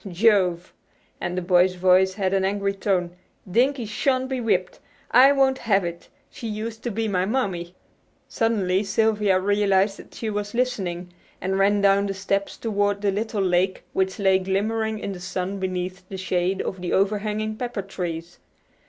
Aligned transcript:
Jove!" 0.09 0.73
and 1.19 1.37
the 1.37 1.43
boy's 1.43 1.75
voice 1.75 2.15
had 2.15 2.33
an 2.33 2.43
angry 2.43 2.73
tone, 2.73 3.15
"Dinkie 3.47 3.85
shan't 3.87 4.29
be 4.29 4.41
whipped! 4.41 4.79
I 5.11 5.31
won't 5.31 5.59
have 5.59 5.85
it. 5.85 6.09
She 6.31 6.47
used 6.47 6.81
to 6.81 6.89
be 6.89 7.07
my 7.07 7.27
mammy." 7.27 7.75
Suddenly 8.27 8.83
Sylvia 8.83 9.39
realized 9.39 9.97
that 9.99 10.15
she 10.15 10.31
was 10.31 10.55
listening, 10.55 11.13
and 11.39 11.59
ran 11.59 11.81
down 11.81 12.07
the 12.07 12.15
steps 12.15 12.57
toward 12.57 13.01
the 13.03 13.11
little 13.11 13.43
lake 13.43 13.83
which 13.93 14.17
lay 14.17 14.39
glimmering 14.39 14.97
in 14.97 15.11
the 15.11 15.19
sun 15.19 15.59
beneath 15.59 16.03
the 16.09 16.17
shade 16.17 16.63
of 16.63 16.81
the 16.81 16.93
overhanging 16.93 17.55
pepper 17.55 17.83
trees. 17.83 18.39